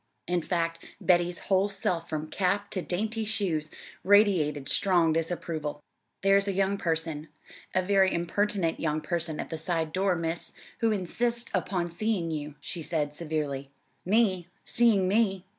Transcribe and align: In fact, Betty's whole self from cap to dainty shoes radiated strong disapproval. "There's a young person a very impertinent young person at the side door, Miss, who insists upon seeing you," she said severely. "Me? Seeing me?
In 0.25 0.41
fact, 0.41 0.83
Betty's 0.99 1.37
whole 1.41 1.69
self 1.69 2.09
from 2.09 2.25
cap 2.31 2.71
to 2.71 2.81
dainty 2.81 3.23
shoes 3.23 3.69
radiated 4.03 4.67
strong 4.67 5.13
disapproval. 5.13 5.79
"There's 6.23 6.47
a 6.47 6.53
young 6.53 6.79
person 6.79 7.27
a 7.75 7.83
very 7.83 8.11
impertinent 8.11 8.79
young 8.79 9.01
person 9.01 9.39
at 9.39 9.51
the 9.51 9.59
side 9.59 9.91
door, 9.93 10.15
Miss, 10.15 10.53
who 10.79 10.91
insists 10.91 11.51
upon 11.53 11.91
seeing 11.91 12.31
you," 12.31 12.55
she 12.59 12.81
said 12.81 13.13
severely. 13.13 13.69
"Me? 14.03 14.47
Seeing 14.65 15.07
me? 15.07 15.45